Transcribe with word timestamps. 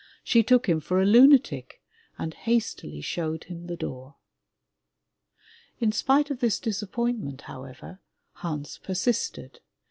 She 0.23 0.41
took 0.41 0.67
him 0.67 0.79
for 0.79 0.99
a 0.99 1.05
lunatic 1.05 1.79
and 2.17 2.33
hastily 2.33 3.01
showed 3.01 3.43
him 3.43 3.67
the 3.67 3.75
door. 3.75 4.15
In 5.79 5.91
spite 5.91 6.31
of 6.31 6.39
this 6.39 6.59
disappointment, 6.59 7.41
however, 7.41 7.99
Hans 8.37 8.79
persisted. 8.79 9.59